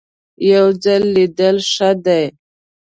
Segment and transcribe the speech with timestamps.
[0.53, 2.23] یو ځل لیدل ښه دي.